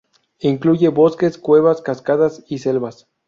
Incluye 0.39 0.87
bosques, 0.87 1.37
cuevas, 1.37 1.81
cascadas, 1.83 2.43
y 2.47 2.57
selvas. 2.57 3.07